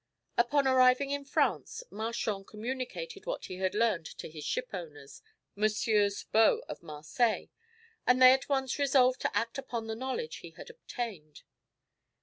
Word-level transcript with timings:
Upon 0.35 0.65
arriving 0.65 1.11
in 1.11 1.25
France, 1.25 1.83
Marchand 1.91 2.47
communicated 2.47 3.27
what 3.27 3.45
he 3.45 3.57
had 3.57 3.75
learned 3.75 4.07
to 4.07 4.31
his 4.31 4.43
ship 4.43 4.69
owners, 4.73 5.21
MM. 5.55 6.25
Baux 6.31 6.63
of 6.67 6.81
Marseilles, 6.81 7.49
and 8.07 8.19
they 8.19 8.33
at 8.33 8.49
once 8.49 8.79
resolved 8.79 9.21
to 9.21 9.37
act 9.37 9.59
upon 9.59 9.85
the 9.85 9.95
knowledge 9.95 10.37
he 10.37 10.55
had 10.57 10.71
obtained. 10.71 11.43